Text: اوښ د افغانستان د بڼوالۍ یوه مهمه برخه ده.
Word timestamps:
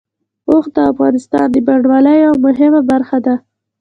اوښ 0.49 0.65
د 0.75 0.77
افغانستان 0.91 1.45
د 1.51 1.55
بڼوالۍ 1.67 2.17
یوه 2.25 2.37
مهمه 2.45 2.81
برخه 2.91 3.17
ده. 3.25 3.35